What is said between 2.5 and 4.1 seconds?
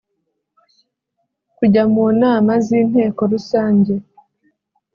z Inteko Rusange